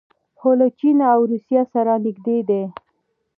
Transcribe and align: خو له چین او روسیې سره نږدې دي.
خو 0.39 0.49
له 0.59 0.67
چین 0.79 0.97
او 1.13 1.19
روسیې 1.31 1.61
سره 1.73 1.93
نږدې 2.05 2.39
دي. 2.49 2.63